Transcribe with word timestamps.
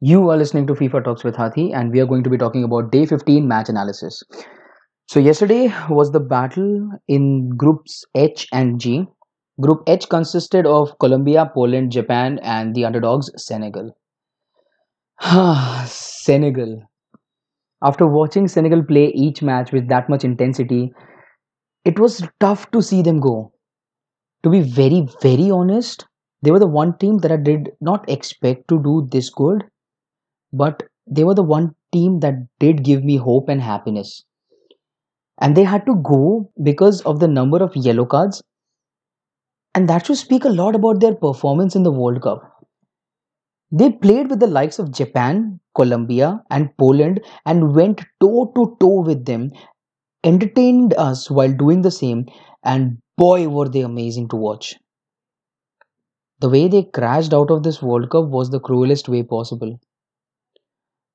You 0.00 0.28
are 0.28 0.36
listening 0.36 0.66
to 0.66 0.74
FIFA 0.74 1.04
Talks 1.04 1.24
with 1.24 1.36
Hathi, 1.36 1.72
and 1.72 1.90
we 1.90 2.00
are 2.00 2.06
going 2.06 2.22
to 2.22 2.28
be 2.28 2.36
talking 2.36 2.64
about 2.64 2.92
day 2.92 3.06
15 3.06 3.48
match 3.48 3.70
analysis. 3.70 4.22
So, 5.08 5.18
yesterday 5.20 5.72
was 5.88 6.12
the 6.12 6.20
battle 6.20 6.90
in 7.08 7.48
groups 7.56 8.04
H 8.14 8.46
and 8.52 8.78
G. 8.78 9.06
Group 9.58 9.84
H 9.86 10.08
consisted 10.10 10.66
of 10.66 10.98
Colombia, 10.98 11.50
Poland, 11.54 11.92
Japan, 11.92 12.38
and 12.42 12.74
the 12.74 12.84
underdogs 12.84 13.30
Senegal. 13.36 13.96
Senegal. 15.86 16.82
After 17.82 18.06
watching 18.06 18.48
Senegal 18.48 18.84
play 18.84 19.06
each 19.14 19.42
match 19.42 19.72
with 19.72 19.88
that 19.88 20.10
much 20.10 20.24
intensity, 20.24 20.92
it 21.86 21.98
was 21.98 22.22
tough 22.38 22.70
to 22.72 22.82
see 22.82 23.00
them 23.00 23.18
go. 23.18 23.52
To 24.42 24.50
be 24.50 24.60
very, 24.60 25.08
very 25.22 25.50
honest, 25.50 26.06
they 26.42 26.50
were 26.50 26.58
the 26.58 26.66
one 26.66 26.98
team 26.98 27.16
that 27.18 27.32
I 27.32 27.38
did 27.38 27.70
not 27.80 28.06
expect 28.10 28.68
to 28.68 28.82
do 28.82 29.08
this 29.10 29.30
good 29.30 29.64
but 30.56 30.82
they 31.06 31.24
were 31.24 31.34
the 31.34 31.42
one 31.42 31.74
team 31.92 32.20
that 32.20 32.48
did 32.58 32.84
give 32.84 33.04
me 33.04 33.16
hope 33.16 33.48
and 33.48 33.60
happiness. 33.62 34.24
And 35.38 35.56
they 35.56 35.64
had 35.64 35.86
to 35.86 35.94
go 35.94 36.50
because 36.62 37.00
of 37.02 37.20
the 37.20 37.26
number 37.28 37.62
of 37.62 37.74
yellow 37.74 38.04
cards. 38.04 38.42
And 39.76 39.88
that 39.88 40.06
should 40.06 40.16
speak 40.16 40.44
a 40.44 40.48
lot 40.48 40.74
about 40.74 40.98
their 40.98 41.14
performance 41.14 41.76
in 41.76 41.84
the 41.84 41.92
World 41.92 42.20
Cup. 42.22 42.66
They 43.70 43.92
played 43.92 44.28
with 44.28 44.40
the 44.40 44.48
likes 44.48 44.80
of 44.80 44.90
Japan, 44.90 45.60
Colombia, 45.76 46.42
and 46.50 46.76
Poland 46.76 47.20
and 47.44 47.76
went 47.76 48.00
toe 48.20 48.46
to 48.56 48.76
toe 48.80 49.02
with 49.02 49.24
them, 49.24 49.52
entertained 50.24 50.94
us 50.94 51.30
while 51.30 51.52
doing 51.52 51.82
the 51.82 51.90
same, 51.90 52.26
and 52.64 52.98
boy, 53.18 53.48
were 53.48 53.68
they 53.68 53.82
amazing 53.82 54.28
to 54.30 54.36
watch. 54.36 54.76
The 56.40 56.48
way 56.48 56.66
they 56.66 56.84
crashed 56.84 57.34
out 57.34 57.50
of 57.50 57.62
this 57.62 57.82
World 57.82 58.08
Cup 58.08 58.28
was 58.30 58.48
the 58.48 58.58
cruelest 58.58 59.06
way 59.06 59.22
possible. 59.22 59.78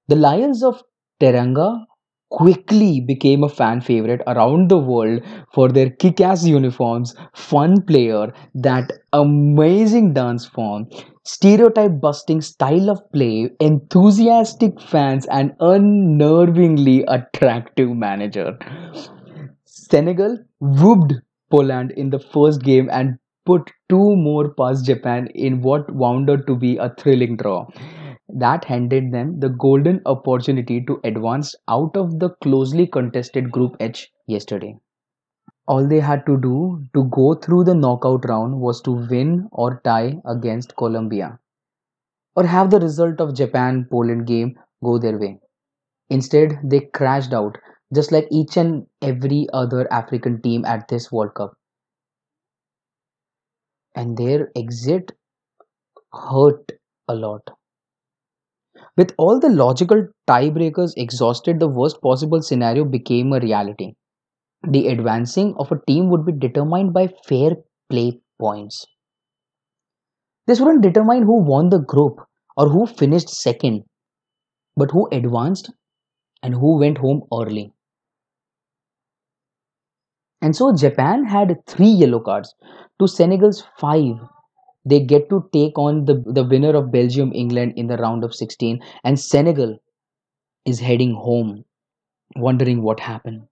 The 0.07 0.15
Lions 0.15 0.63
of 0.63 0.83
Teranga 1.19 1.85
quickly 2.29 3.01
became 3.01 3.43
a 3.43 3.49
fan 3.49 3.81
favorite 3.81 4.21
around 4.27 4.69
the 4.69 4.77
world 4.77 5.21
for 5.53 5.69
their 5.69 5.89
kick 5.89 6.21
ass 6.21 6.45
uniforms, 6.45 7.15
fun 7.33 7.81
player, 7.81 8.31
that 8.53 8.91
amazing 9.11 10.13
dance 10.13 10.45
form, 10.45 10.87
stereotype 11.23 11.99
busting 11.99 12.41
style 12.41 12.89
of 12.91 13.01
play, 13.11 13.49
enthusiastic 13.59 14.79
fans, 14.79 15.25
and 15.27 15.51
unnervingly 15.59 17.03
attractive 17.07 17.89
manager. 17.89 18.57
Senegal 19.65 20.37
whooped 20.59 21.13
Poland 21.49 21.91
in 21.91 22.09
the 22.11 22.19
first 22.19 22.61
game 22.61 22.89
and 22.91 23.17
put 23.45 23.71
two 23.89 24.15
more 24.15 24.53
past 24.53 24.85
Japan 24.85 25.27
in 25.33 25.61
what 25.61 25.91
wound 25.93 26.29
out 26.29 26.45
to 26.47 26.55
be 26.55 26.77
a 26.77 26.93
thrilling 26.97 27.37
draw 27.37 27.65
that 28.39 28.65
handed 28.65 29.11
them 29.11 29.39
the 29.39 29.49
golden 29.49 30.01
opportunity 30.05 30.83
to 30.85 30.99
advance 31.03 31.55
out 31.67 31.97
of 31.97 32.19
the 32.19 32.29
closely 32.43 32.87
contested 32.87 33.51
Group 33.51 33.75
H 33.79 34.11
yesterday. 34.27 34.77
All 35.67 35.87
they 35.87 35.99
had 36.01 36.25
to 36.27 36.37
do 36.39 36.83
to 36.93 37.05
go 37.05 37.33
through 37.35 37.63
the 37.63 37.75
knockout 37.75 38.25
round 38.29 38.59
was 38.61 38.81
to 38.83 38.91
win 39.09 39.49
or 39.51 39.81
tie 39.83 40.21
against 40.25 40.75
Colombia, 40.77 41.39
or 42.35 42.45
have 42.45 42.71
the 42.71 42.79
result 42.81 43.21
of 43.21 43.35
Japan 43.35 43.87
Poland 43.89 44.27
game 44.27 44.59
go 44.83 44.97
their 44.99 45.17
way. 45.17 45.39
Instead, 46.09 46.59
they 46.63 46.81
crashed 46.81 47.33
out, 47.33 47.57
just 47.93 48.11
like 48.11 48.27
each 48.31 48.57
and 48.57 48.87
every 49.01 49.47
other 49.53 49.91
African 49.93 50.41
team 50.41 50.65
at 50.65 50.87
this 50.89 51.11
World 51.11 51.35
Cup. 51.35 51.57
And 53.95 54.17
their 54.17 54.51
exit 54.53 55.13
hurt 56.13 56.71
a 57.09 57.15
lot. 57.15 57.49
With 58.95 59.13
all 59.17 59.37
the 59.39 59.49
logical 59.49 60.07
tiebreakers 60.29 60.93
exhausted, 60.95 61.59
the 61.59 61.67
worst 61.67 62.01
possible 62.01 62.41
scenario 62.41 62.85
became 62.85 63.33
a 63.33 63.39
reality. 63.41 63.95
The 64.67 64.87
advancing 64.87 65.55
of 65.57 65.71
a 65.71 65.81
team 65.87 66.09
would 66.09 66.25
be 66.25 66.33
determined 66.33 66.93
by 66.93 67.13
fair 67.25 67.57
play 67.89 68.21
points. 68.39 68.85
This 70.45 70.59
wouldn't 70.61 70.83
determine 70.83 71.23
who 71.23 71.41
won 71.41 71.69
the 71.69 71.79
group 71.79 72.19
or 72.55 72.69
who 72.69 72.85
finished 72.85 73.29
second, 73.29 73.85
but 74.75 74.91
who 74.91 75.07
advanced 75.11 75.71
and 76.43 76.55
who 76.55 76.77
went 76.79 76.99
home 76.99 77.23
early. 77.33 77.73
And 80.39 80.55
so 80.55 80.71
Japan 80.71 81.25
had 81.25 81.65
three 81.65 81.87
yellow 81.89 82.19
cards 82.19 82.53
to 82.99 83.07
Senegal's 83.07 83.63
five 83.79 84.17
they 84.85 84.99
get 84.99 85.29
to 85.29 85.49
take 85.53 85.77
on 85.77 86.05
the, 86.05 86.23
the 86.25 86.43
winner 86.43 86.75
of 86.75 86.91
Belgium 86.91 87.31
England 87.33 87.73
in 87.75 87.87
the 87.87 87.97
round 87.97 88.23
of 88.23 88.35
16 88.35 88.79
and 89.03 89.19
Senegal 89.19 89.77
is 90.65 90.79
heading 90.79 91.13
home 91.15 91.65
wondering 92.35 92.83
what 92.83 92.99
happened. 92.99 93.47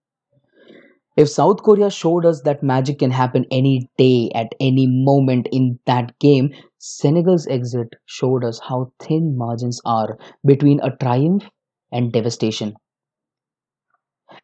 If 1.16 1.30
South 1.30 1.62
Korea 1.62 1.92
showed 1.92 2.26
us 2.26 2.42
that 2.42 2.64
magic 2.64 2.98
can 2.98 3.12
happen 3.12 3.46
any 3.52 3.88
day 3.96 4.32
at 4.34 4.56
any 4.60 4.88
moment 4.88 5.48
in 5.52 5.78
that 5.86 6.18
game, 6.18 6.52
Senegal's 6.80 7.46
exit 7.46 7.94
showed 8.08 8.44
us 8.44 8.60
how 8.60 8.92
thin 9.00 9.38
margins 9.38 9.82
are 9.86 10.18
between 10.44 10.80
a 10.82 10.96
triumph 10.96 11.44
and 11.92 12.12
devastation. 12.12 12.76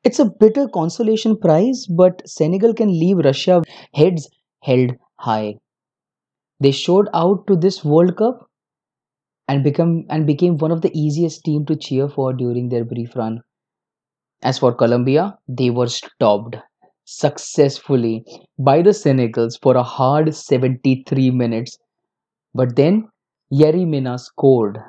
It's 0.05 0.19
a 0.19 0.31
bitter 0.39 0.69
consolation 0.69 1.37
prize, 1.37 1.85
but 1.85 2.21
Senegal 2.25 2.73
can 2.73 2.87
leave 2.87 3.17
Russia 3.17 3.61
heads 3.93 4.29
held 4.61 4.91
high. 5.17 5.55
They 6.59 6.71
showed 6.71 7.07
out 7.13 7.47
to 7.47 7.55
this 7.55 7.85
World 7.85 8.17
Cup 8.17 8.49
and 9.47 9.63
become 9.63 10.05
and 10.09 10.27
became 10.27 10.57
one 10.57 10.71
of 10.71 10.81
the 10.81 10.91
easiest 10.93 11.43
team 11.43 11.65
to 11.65 11.75
cheer 11.75 12.07
for 12.09 12.33
during 12.33 12.69
their 12.69 12.85
brief 12.85 13.15
run. 13.15 13.41
As 14.41 14.59
for 14.59 14.73
Colombia, 14.73 15.37
they 15.47 15.69
were 15.71 15.87
stopped 15.87 16.55
successfully 17.03 18.25
by 18.57 18.81
the 18.81 18.91
Senegals 18.93 19.59
for 19.61 19.75
a 19.75 19.83
hard 19.83 20.33
73 20.33 21.31
minutes. 21.31 21.77
But 22.53 22.75
then 22.75 23.09
Yerry 23.53 23.87
Mina 23.87 24.19
scored, 24.19 24.79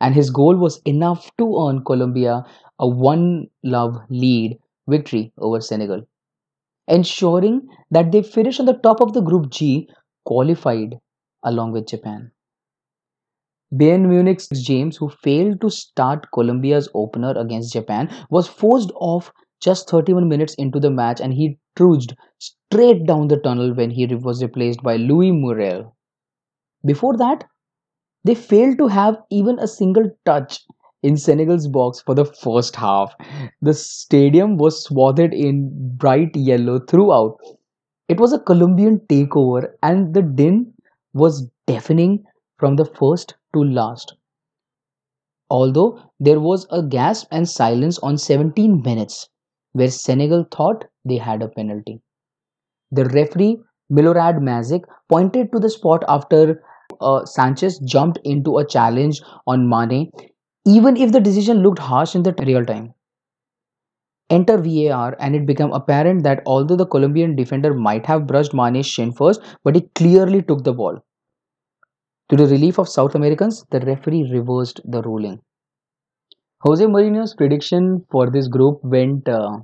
and 0.00 0.14
his 0.14 0.28
goal 0.30 0.56
was 0.56 0.80
enough 0.84 1.30
to 1.38 1.56
earn 1.66 1.82
Colombia 1.84 2.44
a 2.78 2.86
one 2.86 3.46
love 3.62 3.96
lead 4.10 4.58
victory 4.86 5.32
over 5.38 5.60
Senegal, 5.62 6.02
ensuring 6.88 7.68
that 7.90 8.12
they 8.12 8.22
finish 8.22 8.60
on 8.60 8.66
the 8.66 8.74
top 8.74 9.00
of 9.00 9.12
the 9.14 9.22
Group 9.22 9.50
G 9.50 9.88
qualified 10.24 10.98
along 11.44 11.72
with 11.72 11.86
Japan. 11.86 12.32
Bayern 13.74 14.08
Munich's 14.08 14.48
James, 14.62 14.96
who 14.96 15.08
failed 15.10 15.60
to 15.60 15.68
start 15.68 16.30
Colombia's 16.32 16.88
opener 16.94 17.32
against 17.36 17.72
Japan, 17.72 18.08
was 18.30 18.46
forced 18.48 18.90
off 18.94 19.32
just 19.60 19.90
31 19.90 20.28
minutes 20.28 20.54
into 20.54 20.78
the 20.80 20.90
match 20.90 21.20
and 21.20 21.34
he 21.34 21.58
trudged 21.76 22.16
straight 22.38 23.04
down 23.04 23.28
the 23.28 23.36
tunnel 23.36 23.74
when 23.74 23.90
he 23.90 24.06
was 24.06 24.42
replaced 24.42 24.82
by 24.82 24.96
Luis 24.96 25.32
Muriel. 25.32 25.96
Before 26.84 27.16
that, 27.16 27.44
they 28.24 28.34
failed 28.34 28.78
to 28.78 28.88
have 28.88 29.16
even 29.30 29.58
a 29.58 29.68
single 29.68 30.10
touch 30.26 30.64
in 31.02 31.16
Senegal's 31.16 31.68
box 31.68 32.00
for 32.00 32.14
the 32.14 32.24
first 32.26 32.76
half. 32.76 33.14
The 33.62 33.74
stadium 33.74 34.56
was 34.56 34.84
swathed 34.84 35.34
in 35.34 35.96
bright 35.96 36.36
yellow 36.36 36.80
throughout, 36.80 37.38
it 38.08 38.20
was 38.20 38.32
a 38.32 38.38
Colombian 38.38 39.00
takeover, 39.08 39.72
and 39.82 40.14
the 40.14 40.22
din 40.22 40.74
was 41.14 41.48
deafening 41.66 42.24
from 42.58 42.76
the 42.76 42.84
first 42.84 43.36
to 43.54 43.64
last. 43.64 44.14
Although 45.50 46.00
there 46.18 46.40
was 46.40 46.66
a 46.70 46.82
gasp 46.82 47.28
and 47.30 47.48
silence 47.48 47.96
on 48.00 48.18
17 48.18 48.82
minutes, 48.82 49.28
where 49.72 49.88
Senegal 49.88 50.44
thought 50.50 50.86
they 51.04 51.16
had 51.18 51.42
a 51.42 51.48
penalty. 51.48 52.00
The 52.92 53.06
referee, 53.06 53.62
Milorad 53.92 54.38
Mažić, 54.40 54.84
pointed 55.08 55.52
to 55.52 55.60
the 55.60 55.70
spot 55.70 56.04
after 56.08 56.62
uh, 57.00 57.24
Sanchez 57.26 57.78
jumped 57.80 58.18
into 58.24 58.58
a 58.58 58.66
challenge 58.66 59.22
on 59.46 59.68
Mane, 59.68 60.10
even 60.66 60.96
if 60.96 61.12
the 61.12 61.20
decision 61.20 61.62
looked 61.62 61.80
harsh 61.80 62.14
in 62.16 62.22
the 62.24 62.34
real 62.46 62.64
time. 62.64 62.94
Enter 64.32 64.58
VAR, 64.58 65.16
and 65.20 65.36
it 65.36 65.46
became 65.46 65.72
apparent 65.72 66.24
that 66.24 66.42
although 66.44 66.74
the 66.74 66.86
Colombian 66.88 67.36
defender 67.36 67.72
might 67.72 68.04
have 68.06 68.26
brushed 68.26 68.52
Mane's 68.52 68.86
shin 68.86 69.12
first, 69.12 69.40
but 69.62 69.76
he 69.76 69.82
clearly 69.94 70.42
took 70.42 70.64
the 70.64 70.72
ball. 70.74 70.98
To 72.30 72.36
the 72.36 72.48
relief 72.48 72.78
of 72.80 72.88
South 72.88 73.14
Americans, 73.14 73.64
the 73.70 73.78
referee 73.78 74.28
reversed 74.32 74.80
the 74.84 75.02
ruling. 75.02 75.40
Jose 76.62 76.84
Mourinho's 76.86 77.34
prediction 77.34 78.04
for 78.10 78.30
this 78.30 78.48
group 78.48 78.82
went 78.82 79.28
uh, 79.28 79.58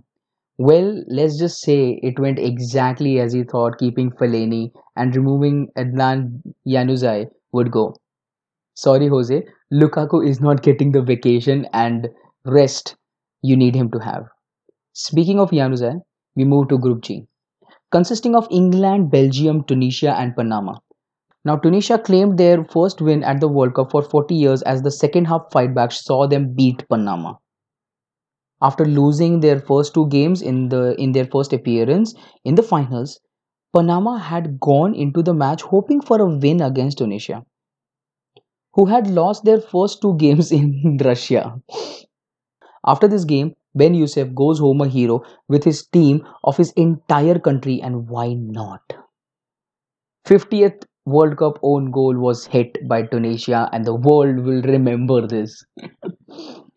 well. 0.58 1.02
Let's 1.08 1.38
just 1.38 1.60
say 1.60 2.00
it 2.02 2.18
went 2.20 2.38
exactly 2.38 3.20
as 3.20 3.32
he 3.32 3.44
thought, 3.44 3.78
keeping 3.78 4.10
Fellaini 4.12 4.72
and 4.96 5.16
removing 5.16 5.68
Adnan 5.78 6.42
Januzaj 6.66 7.30
would 7.52 7.70
go. 7.72 7.96
Sorry, 8.74 9.08
Jose, 9.08 9.44
Lukaku 9.72 10.26
is 10.26 10.40
not 10.40 10.62
getting 10.62 10.92
the 10.92 11.02
vacation 11.02 11.66
and 11.72 12.08
rest 12.46 12.96
you 13.42 13.56
need 13.56 13.74
him 13.76 13.90
to 13.92 14.00
have. 14.00 14.28
Speaking 15.00 15.38
of 15.40 15.50
Januzaj, 15.50 16.02
we 16.36 16.44
move 16.44 16.68
to 16.68 16.76
Group 16.76 17.02
G, 17.02 17.26
consisting 17.92 18.34
of 18.36 18.48
England, 18.50 19.10
Belgium, 19.10 19.64
Tunisia, 19.64 20.14
and 20.14 20.36
Panama. 20.36 20.78
Now, 21.44 21.56
Tunisia 21.56 21.98
claimed 21.98 22.38
their 22.38 22.64
first 22.64 23.00
win 23.00 23.22
at 23.24 23.40
the 23.40 23.48
World 23.48 23.74
Cup 23.74 23.92
for 23.92 24.02
40 24.02 24.34
years 24.34 24.62
as 24.62 24.82
the 24.82 24.90
second 24.90 25.26
half 25.26 25.50
fightback 25.52 25.92
saw 25.92 26.26
them 26.26 26.54
beat 26.54 26.88
Panama. 26.88 27.34
After 28.62 28.84
losing 28.84 29.40
their 29.40 29.58
first 29.60 29.94
two 29.94 30.06
games 30.08 30.42
in 30.42 30.68
the 30.68 30.94
in 31.00 31.10
their 31.12 31.26
first 31.26 31.52
appearance 31.52 32.14
in 32.44 32.54
the 32.54 32.62
finals, 32.62 33.18
Panama 33.74 34.16
had 34.16 34.60
gone 34.60 34.94
into 34.94 35.22
the 35.22 35.34
match 35.34 35.62
hoping 35.62 36.00
for 36.00 36.20
a 36.20 36.26
win 36.26 36.60
against 36.60 36.98
Tunisia, 36.98 37.44
who 38.74 38.86
had 38.86 39.06
lost 39.10 39.44
their 39.44 39.60
first 39.60 40.00
two 40.00 40.16
games 40.16 40.50
in 40.60 40.98
Russia. 41.04 41.60
After 42.84 43.06
this 43.06 43.24
game, 43.24 43.54
Ben 43.78 43.94
Youssef 43.94 44.34
goes 44.34 44.58
home 44.58 44.82
a 44.82 44.88
hero 44.88 45.22
with 45.48 45.64
his 45.64 45.86
team 45.86 46.26
of 46.44 46.56
his 46.58 46.72
entire 46.72 47.38
country, 47.38 47.80
and 47.80 48.08
why 48.08 48.34
not? 48.34 48.82
50th 50.26 50.84
World 51.06 51.38
Cup 51.38 51.58
own 51.62 51.90
goal 51.90 52.18
was 52.18 52.44
hit 52.44 52.76
by 52.86 53.02
Tunisia, 53.02 53.70
and 53.72 53.86
the 53.86 53.94
world 53.94 54.40
will 54.40 54.60
remember 54.62 55.26
this. 55.26 55.64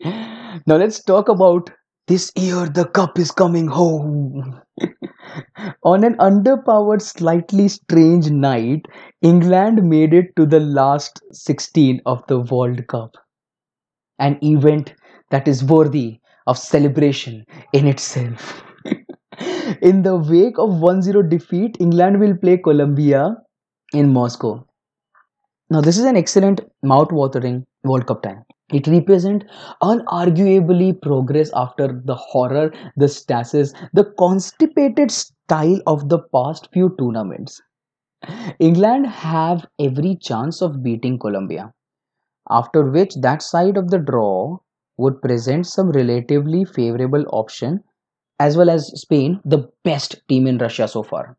now, 0.66 0.78
let's 0.78 1.04
talk 1.04 1.28
about 1.28 1.70
this 2.08 2.32
year 2.38 2.68
the 2.68 2.86
cup 2.86 3.20
is 3.20 3.32
coming 3.32 3.68
home. 3.68 4.62
On 5.84 6.04
an 6.06 6.16
underpowered, 6.16 7.02
slightly 7.02 7.68
strange 7.68 8.30
night, 8.30 8.86
England 9.22 9.84
made 9.84 10.14
it 10.14 10.34
to 10.38 10.46
the 10.46 10.62
last 10.62 11.22
16 11.32 12.02
of 12.06 12.26
the 12.28 12.40
World 12.40 12.88
Cup. 12.88 13.16
An 14.20 14.40
event 14.42 14.94
that 15.30 15.48
is 15.48 15.64
worthy 15.64 16.21
of 16.48 16.58
celebration 16.58 17.46
in 17.74 17.88
itself. 17.88 18.64
in 19.82 20.02
the 20.04 20.16
wake 20.16 20.58
of 20.58 20.80
1 20.80 21.02
0 21.02 21.24
defeat, 21.24 21.78
England 21.80 22.20
will 22.20 22.36
play 22.38 22.58
Colombia 22.58 23.38
in 23.94 24.12
Moscow. 24.14 24.66
Now, 25.70 25.82
this 25.82 25.98
is 25.98 26.06
an 26.06 26.18
excellent 26.18 26.62
mouth-watering 26.84 27.66
World 27.84 28.06
Cup 28.06 28.24
time. 28.24 28.44
It 28.74 28.88
represents 28.88 29.46
unarguably 29.82 31.02
progress 31.02 31.50
after 31.54 32.02
the 32.06 32.16
horror, 32.16 32.72
the 32.96 33.08
stasis, 33.08 33.74
the 33.94 34.06
constipated 34.18 35.12
style 35.12 35.82
of 35.88 36.10
the 36.10 36.20
past 36.34 36.70
few 36.74 36.96
tournaments. 36.98 37.62
England 38.60 39.08
have 39.08 39.66
every 39.80 40.16
chance 40.16 40.62
of 40.62 40.84
beating 40.84 41.18
Colombia, 41.20 41.74
after 42.50 42.90
which 42.90 43.16
that 43.16 43.42
side 43.42 43.78
of 43.78 43.90
the 43.90 44.00
draw 44.00 44.58
would 44.98 45.22
present 45.22 45.68
some 45.68 45.90
relatively 45.92 46.66
favorable 46.66 47.26
option 47.32 47.84
as 48.40 48.58
well 48.58 48.70
as 48.70 48.88
Spain, 49.00 49.40
the 49.46 49.70
best 49.84 50.22
team 50.28 50.48
in 50.48 50.58
Russia 50.58 50.88
so 50.88 51.04
far. 51.04 51.38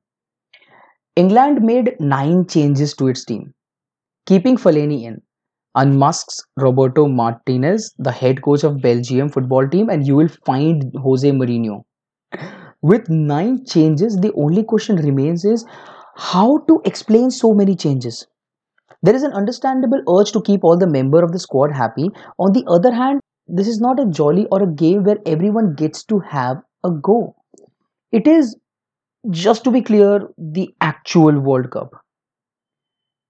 England 1.17 1.63
made 1.63 1.97
nine 2.01 2.47
changes 2.47 2.95
to 2.95 3.09
its 3.09 3.25
team, 3.25 3.53
keeping 4.27 4.57
Fellaini 4.57 5.05
in, 5.05 5.21
unmasks 5.75 6.43
Roberto 6.57 7.09
Martinez, 7.09 7.93
the 7.99 8.13
head 8.13 8.43
coach 8.43 8.63
of 8.63 8.81
Belgium 8.81 9.29
football 9.29 9.69
team, 9.69 9.89
and 9.89 10.07
you 10.07 10.17
will 10.17 10.29
find 10.47 10.93
Jose 11.03 11.31
Mourinho. 11.31 11.83
With 12.83 13.09
nine 13.09 13.65
changes, 13.65 14.17
the 14.17 14.33
only 14.35 14.65
question 14.65 14.97
remains 14.97 15.45
is 15.45 15.65
how 16.17 16.59
to 16.69 16.81
explain 16.85 17.31
so 17.31 17.55
many 17.55 17.75
changes. 17.75 18.27
There 19.03 19.15
is 19.15 19.23
an 19.23 19.33
understandable 19.33 20.03
urge 20.09 20.33
to 20.33 20.43
keep 20.43 20.65
all 20.65 20.77
the 20.77 20.87
member 20.87 21.23
of 21.23 21.33
the 21.33 21.39
squad 21.39 21.73
happy. 21.73 22.11
On 22.39 22.53
the 22.53 22.65
other 22.69 22.93
hand, 22.93 23.21
this 23.53 23.69
is 23.69 23.81
not 23.81 24.01
a 24.01 24.07
jolly 24.07 24.47
or 24.53 24.63
a 24.65 24.69
game 24.85 25.05
where 25.05 25.21
everyone 25.27 25.75
gets 25.77 26.05
to 26.07 26.21
have 26.21 26.63
a 26.85 26.91
go. 26.93 27.37
It 28.13 28.27
is 28.29 28.57
just 29.31 29.65
to 29.65 29.71
be 29.73 29.83
clear, 29.83 30.29
the 30.39 30.75
actual 30.81 31.41
World 31.41 31.71
Cup. 31.73 31.93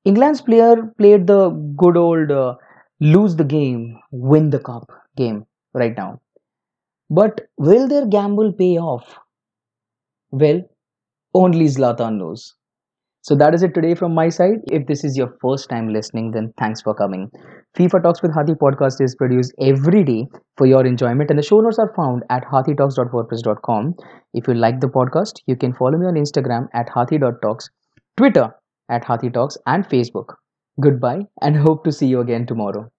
England's 0.05 0.41
player 0.41 0.87
played 0.97 1.27
the 1.27 1.51
good 1.77 1.97
old 1.97 2.31
uh, 2.31 2.55
lose 3.01 3.35
the 3.35 3.43
game, 3.45 3.99
win 4.13 4.51
the 4.51 4.61
cup 4.61 4.89
game 5.17 5.45
right 5.75 5.97
now. 5.97 6.21
But 7.11 7.43
will 7.59 7.89
their 7.89 8.07
gamble 8.07 8.53
pay 8.53 8.79
off? 8.79 9.19
Well, 10.33 10.63
only 11.35 11.67
Zlatan 11.67 12.19
knows. 12.19 12.55
So 13.23 13.35
that 13.37 13.55
is 13.55 13.63
it 13.63 13.75
today 13.75 13.95
from 13.95 14.15
my 14.15 14.29
side. 14.29 14.59
If 14.71 14.87
this 14.87 15.05
is 15.05 15.17
your 15.17 15.35
first 15.41 15.69
time 15.71 15.89
listening, 15.89 16.33
then 16.33 16.53
thanks 16.59 16.83
for 16.83 16.95
coming. 16.95 17.31
FIFA 17.77 18.03
Talks 18.03 18.23
with 18.23 18.35
Hathi 18.35 18.55
podcast 18.55 19.01
is 19.01 19.15
produced 19.17 19.55
every 19.61 20.05
day 20.05 20.29
for 20.57 20.67
your 20.67 20.85
enjoyment, 20.87 21.31
and 21.31 21.39
the 21.39 21.43
show 21.43 21.61
notes 21.61 21.79
are 21.79 21.93
found 21.97 22.25
at 22.31 22.45
hathitalks.wordpress.com. 22.45 23.95
If 24.35 24.49
you 24.49 24.55
like 24.55 24.81
the 24.81 24.89
podcast, 24.89 25.41
you 25.47 25.57
can 25.57 25.73
follow 25.73 25.99
me 25.99 26.07
on 26.07 26.15
Instagram 26.15 26.69
at 26.75 26.89
hathi.talks, 26.91 27.71
Twitter 28.17 28.55
at 28.89 29.05
Hathi 29.05 29.31
Talks, 29.31 29.57
and 29.67 29.85
Facebook. 29.89 30.35
Goodbye, 30.81 31.27
and 31.41 31.57
hope 31.69 31.85
to 31.85 31.93
see 31.93 32.07
you 32.09 32.21
again 32.21 32.47
tomorrow. 32.47 32.93